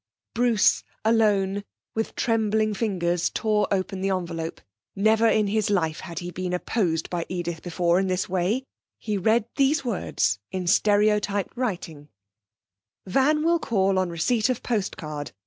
[0.33, 1.63] Bruce, alone,
[1.93, 4.59] with trembling fingers tore open the envelope.
[4.95, 8.63] Never in his life had he been opposed by Edith before in this way.
[8.97, 12.09] He read these words in stereotyped writing:
[13.07, 15.33] _'Van will call on receipt of post card.